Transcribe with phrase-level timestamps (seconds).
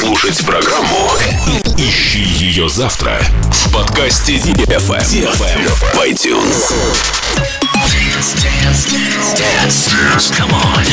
[0.00, 1.12] слушать программу,
[1.76, 3.20] ищи ее завтра
[3.52, 6.72] в подкасте DFM, в iTunes.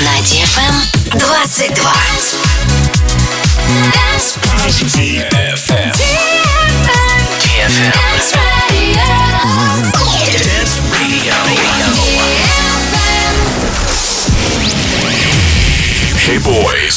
[0.03, 0.75] На DFM
[1.19, 1.93] 22.
[3.93, 4.35] Dance
[4.81, 5.55] DFM.
[5.77, 6.33] DFM.
[7.39, 8.35] Dance
[8.67, 9.07] Radio.
[10.43, 11.35] Dance Radio.
[16.25, 16.96] Hey boys.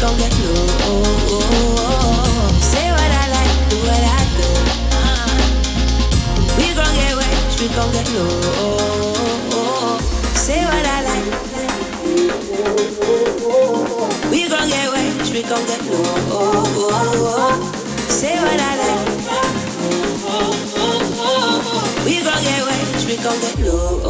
[0.00, 0.64] Gon' get low.
[2.60, 4.48] Say what I like, do what I do.
[6.56, 8.30] We gon' get wet, we gon' get low.
[10.34, 11.26] Say what I like.
[14.30, 16.64] We gon' get wet, we gon' get low.
[18.08, 19.08] Say what I like.
[22.06, 24.00] We gon' get wet, we gon' get low.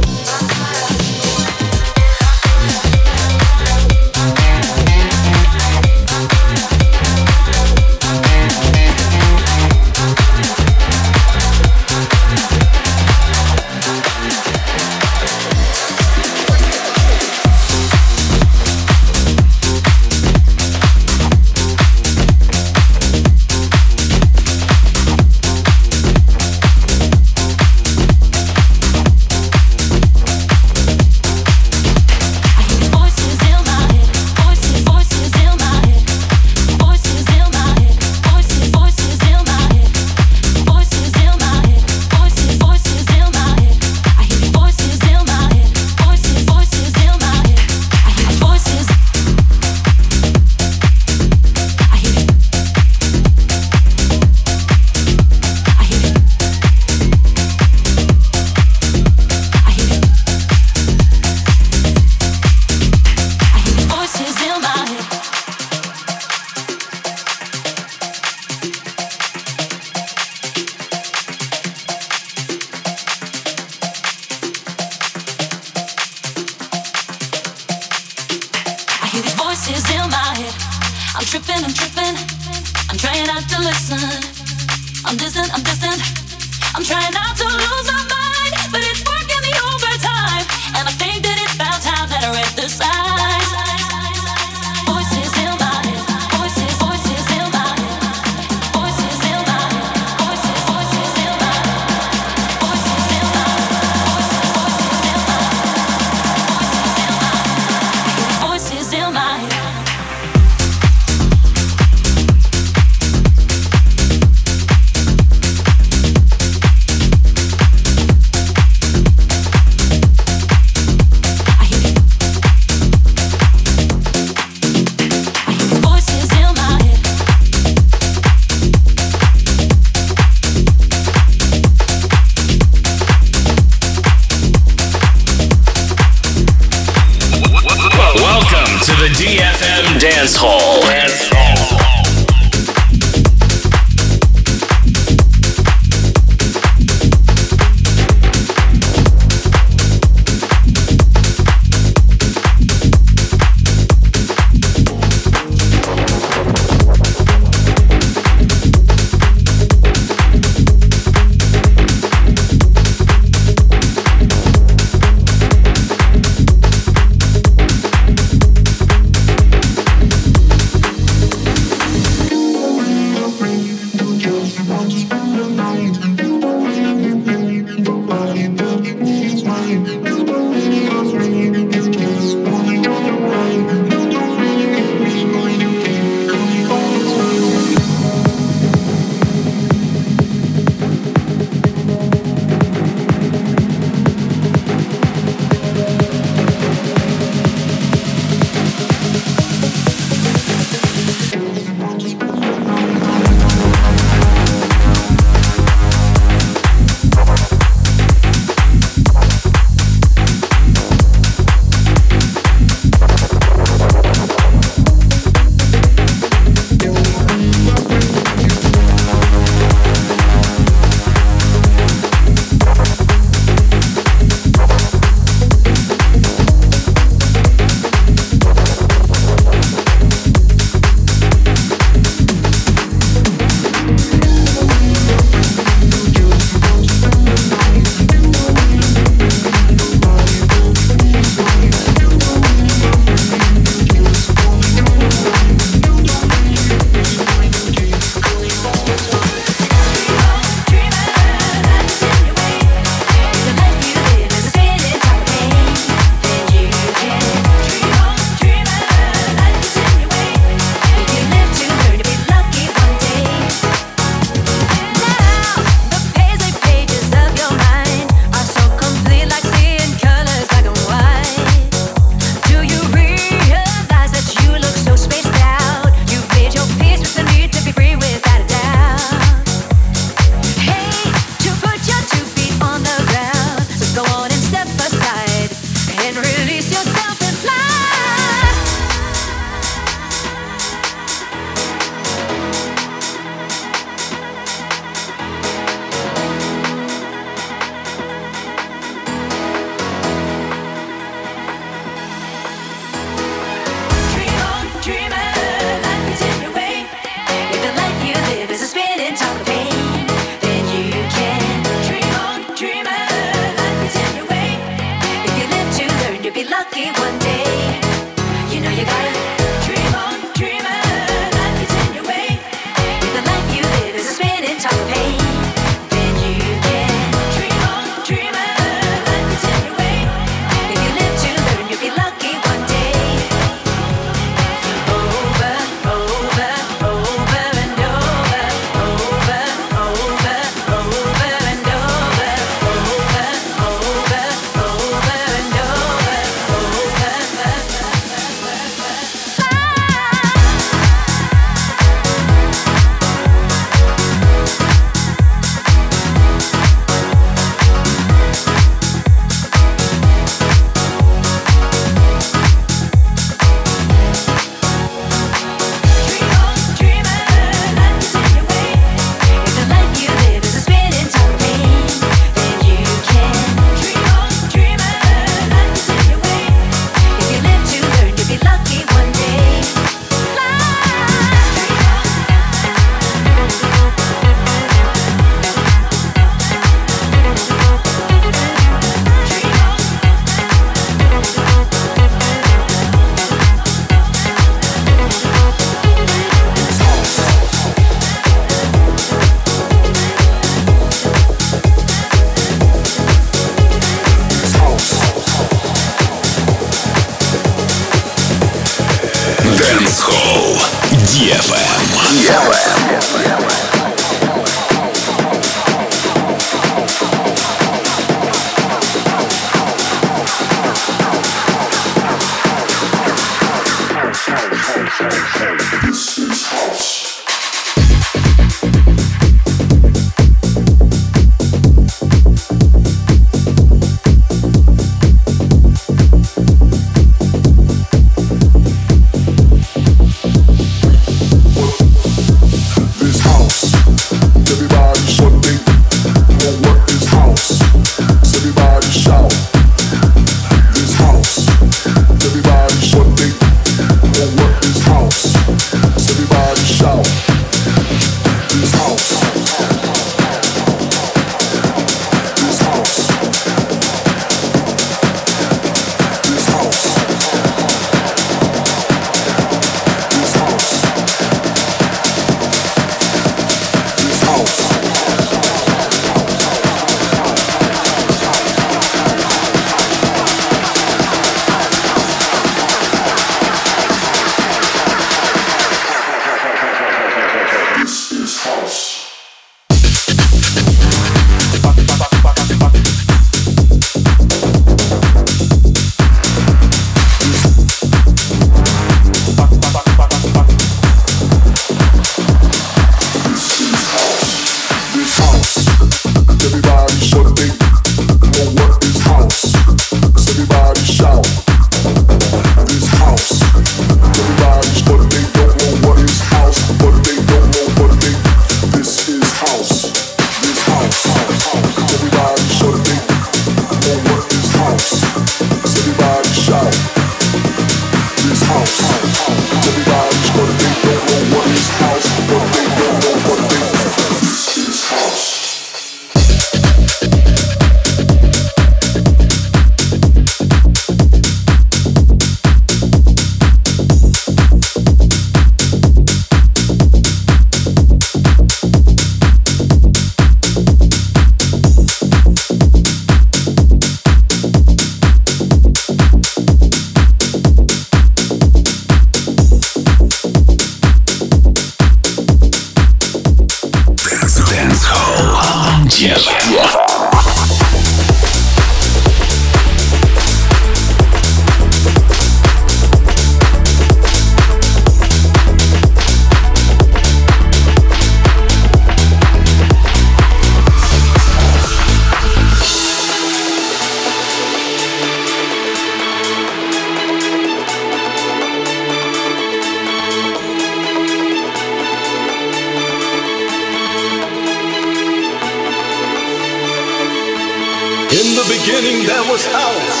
[598.08, 600.00] In the beginning there was house.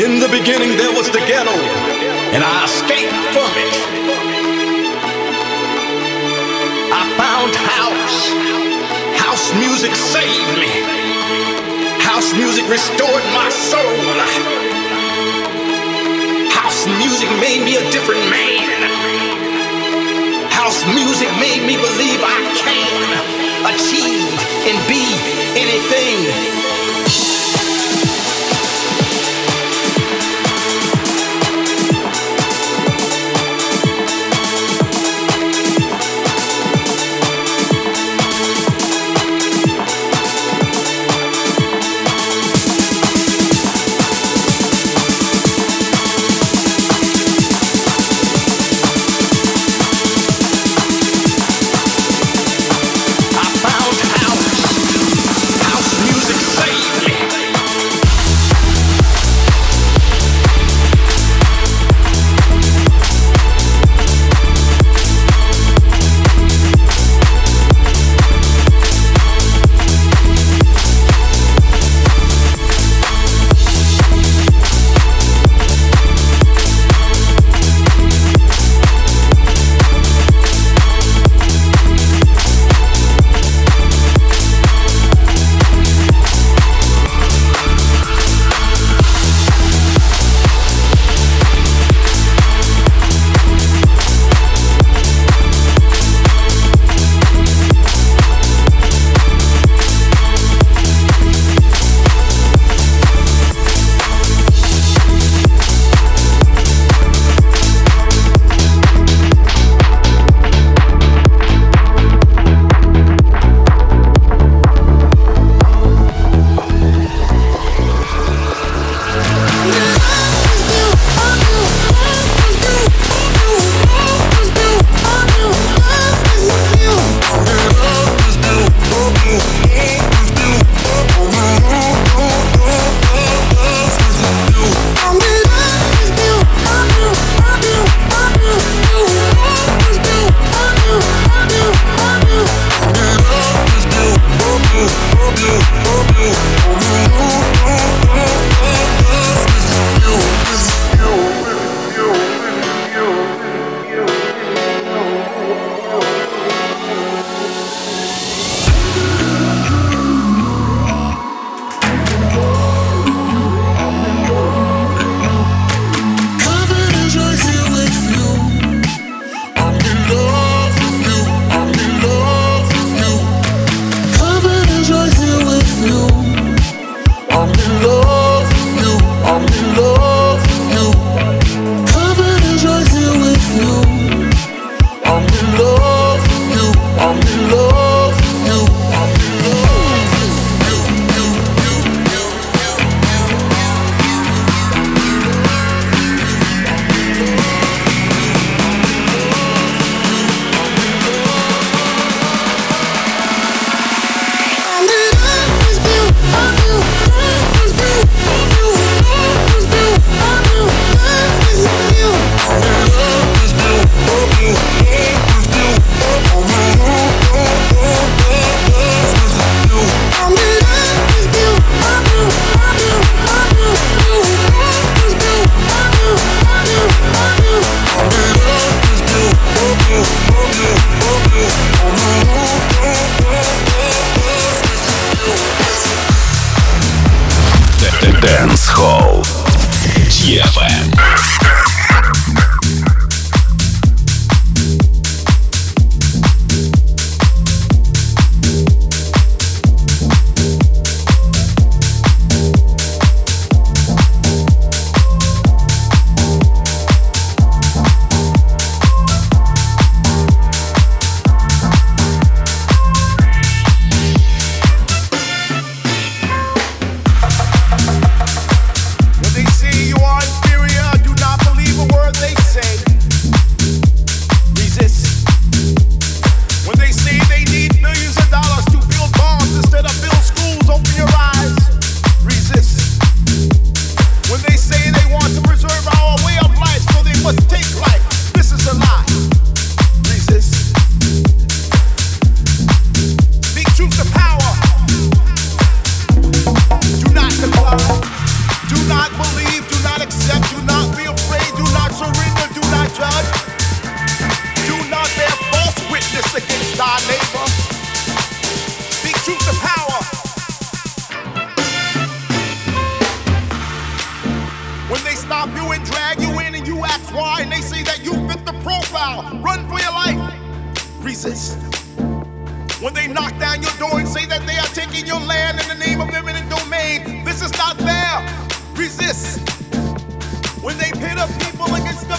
[0.00, 1.52] In the beginning there was the ghetto,
[2.32, 3.74] and I escaped from it.
[6.96, 8.32] I found house.
[9.20, 10.72] House music saved me.
[12.00, 14.00] House music restored my soul.
[16.48, 19.47] House music made me a different man
[20.68, 23.00] house music made me believe I can
[23.72, 24.28] achieve
[24.68, 25.00] and be
[25.56, 26.77] anything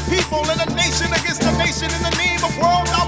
[0.10, 2.99] people and a nation against a nation in the name of world.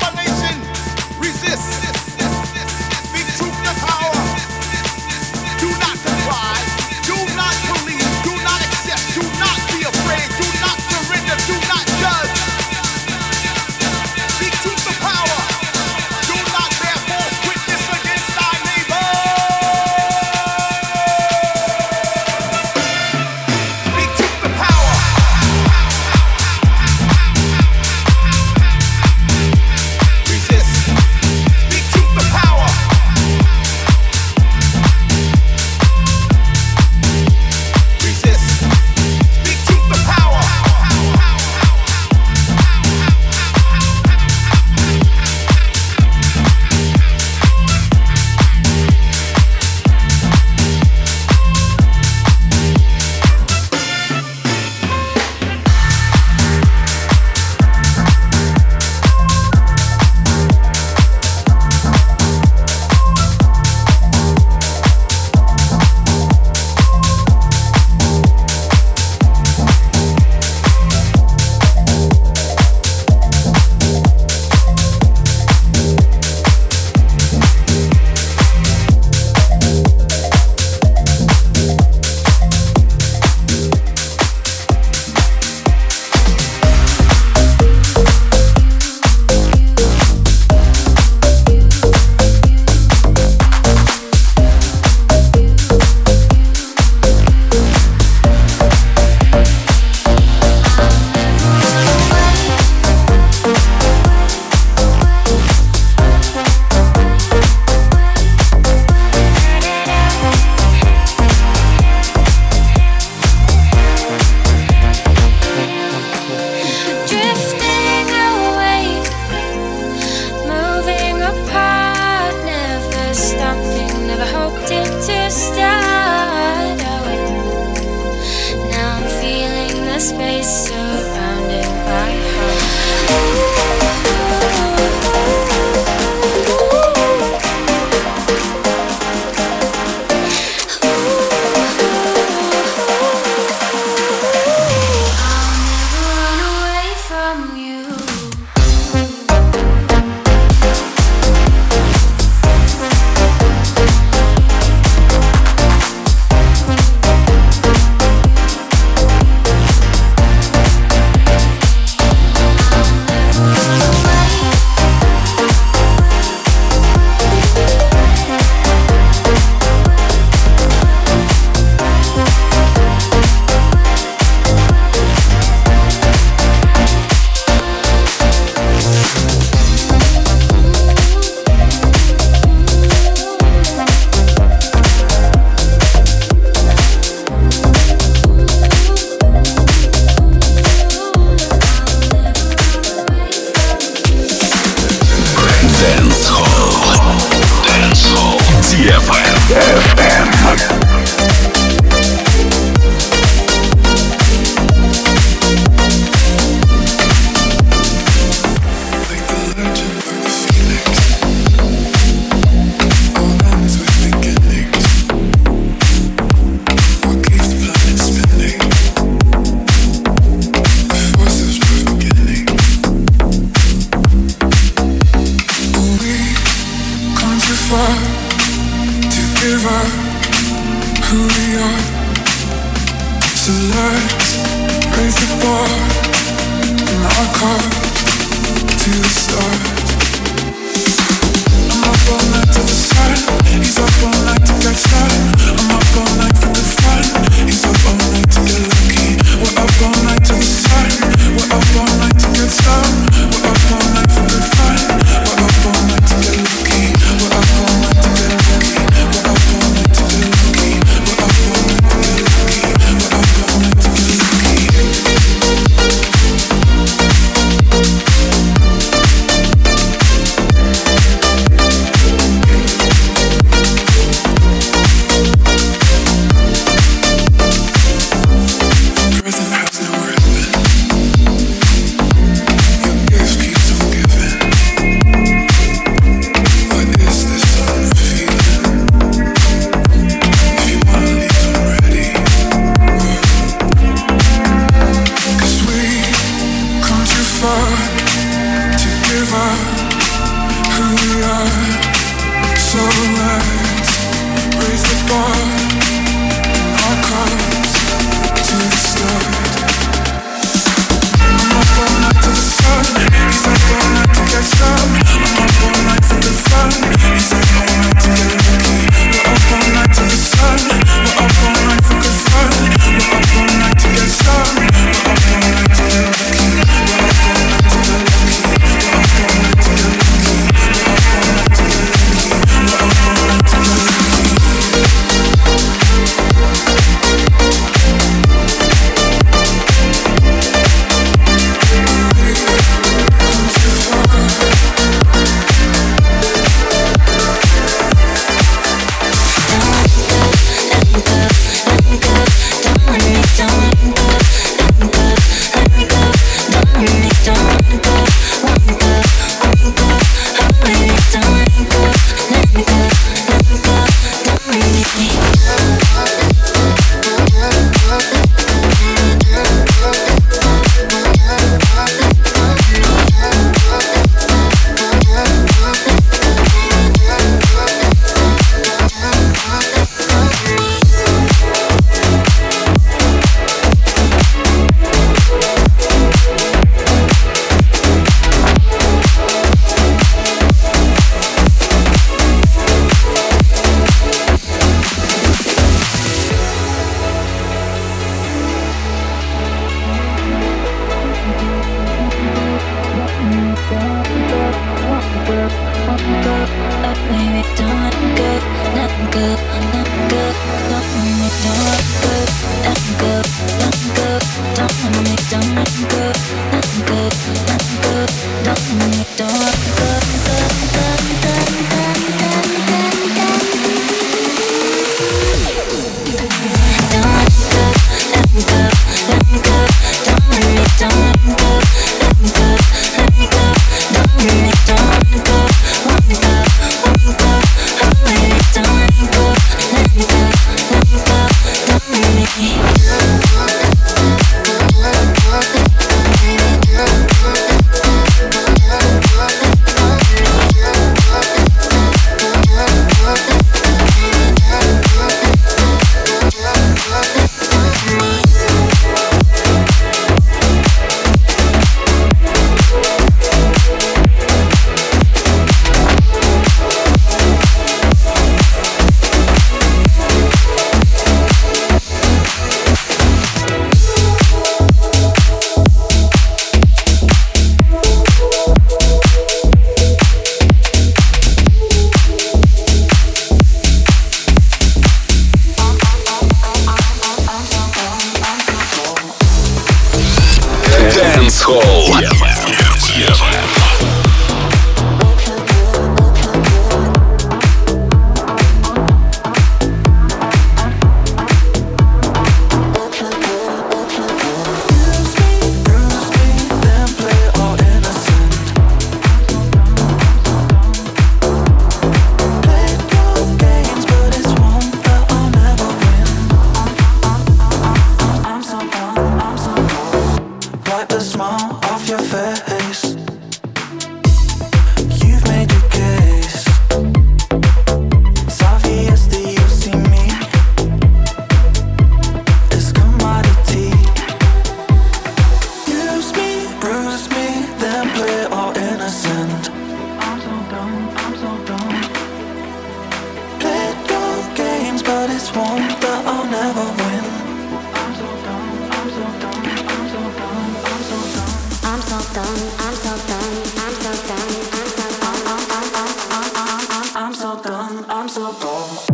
[558.11, 558.90] so dumb.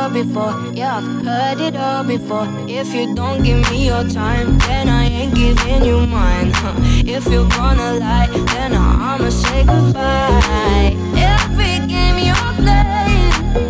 [0.00, 0.54] all before.
[0.72, 2.48] Yeah, I've heard it all before.
[2.68, 6.52] If you don't give me your time, then I ain't giving you mine.
[6.54, 6.74] Huh.
[7.16, 10.94] If you're gonna lie, then I'ma say goodbye.
[11.36, 13.12] Every game you play,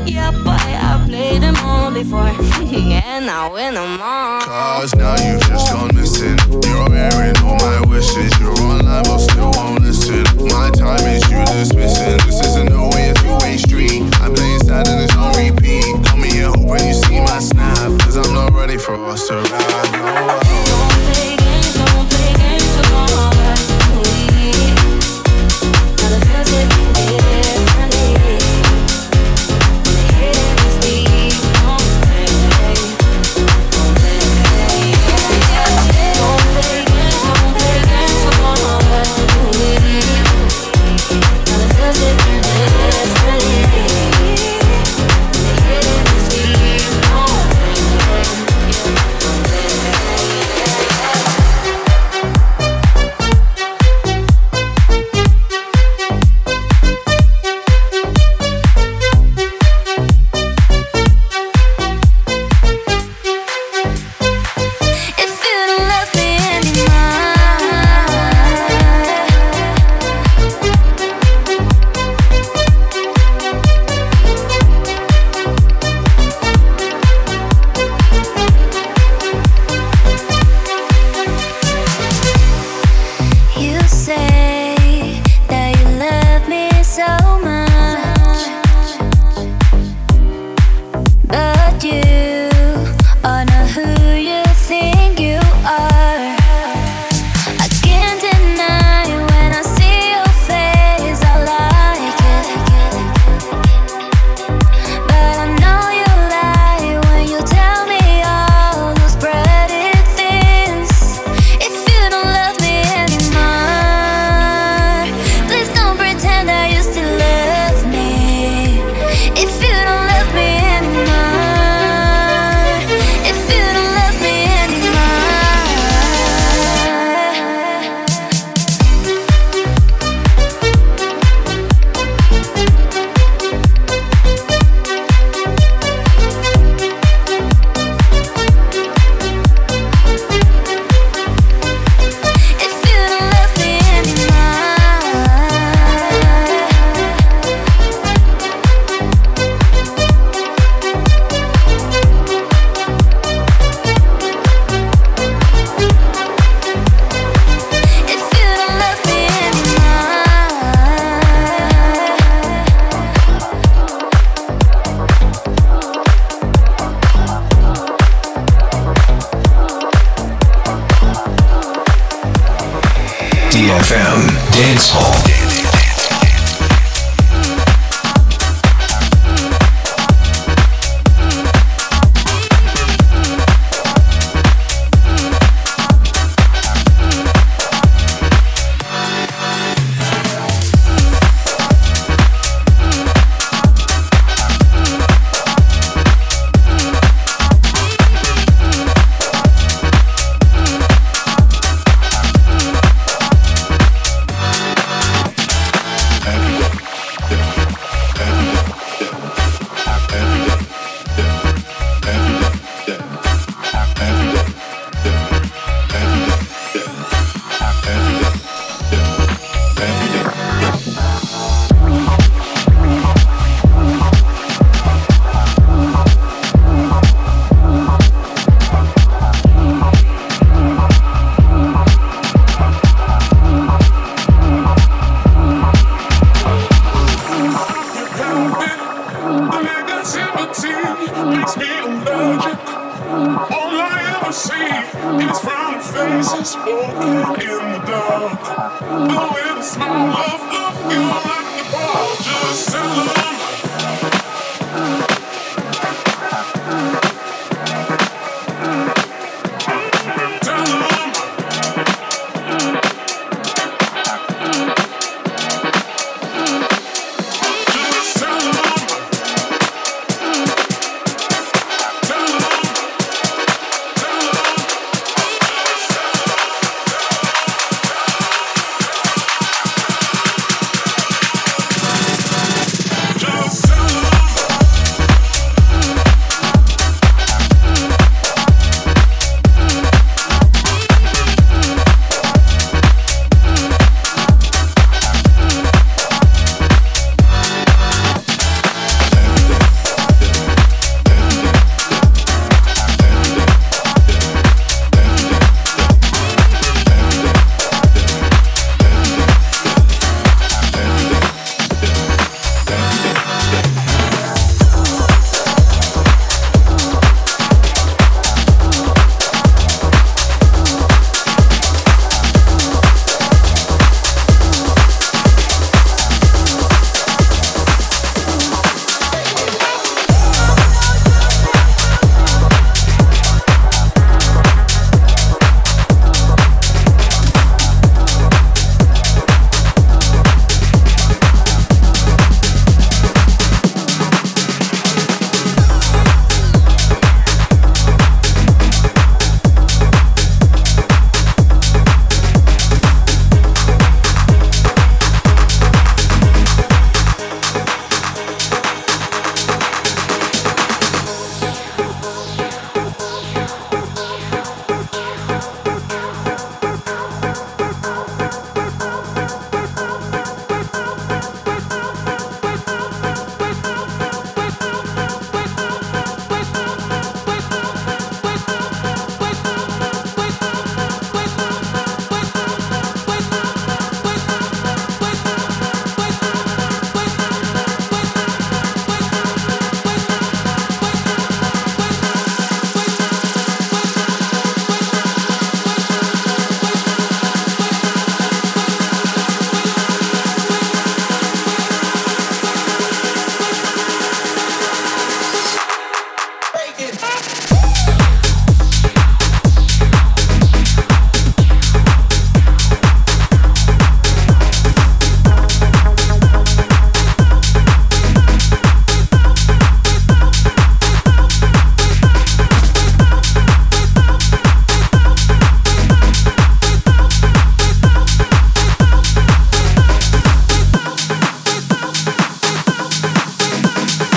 [0.06, 2.32] yeah, boy, I played them all before.
[3.20, 4.40] and I win them all.
[4.42, 6.38] Cause now you've just gone missing.
[6.64, 8.32] You're airing all my wishes.
[8.40, 10.22] You're online, but still won't listen.
[10.46, 12.18] My time is you dismissing.
[12.26, 14.02] This isn't no way a two way street.
[14.20, 15.99] I'm playing sad and it's on repeat.
[16.70, 19.92] When you see my snap, cause I'm not ready for us to ride.
[19.92, 20.79] No,